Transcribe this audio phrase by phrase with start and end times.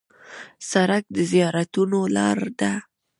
[0.69, 2.71] سړک د زیارتونو لار ده.